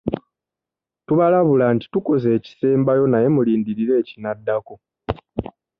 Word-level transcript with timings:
Tubalabula 1.05 1.65
nti 1.75 1.85
tukoze 1.93 2.27
ekisembayo 2.37 3.03
naye 3.11 3.27
mulindirire 3.35 3.93
ekinaddako. 4.01 4.73